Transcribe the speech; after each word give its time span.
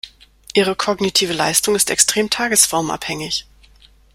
Ihre 0.55 0.75
kognitive 0.75 1.31
Leistung 1.31 1.75
ist 1.75 1.91
extrem 1.91 2.31
tagesformabhängig. 2.31 3.45